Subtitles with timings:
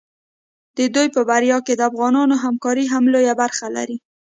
[0.77, 3.97] د دوی په بریا کې د افغانانو همکاري هم لویه برخه لري.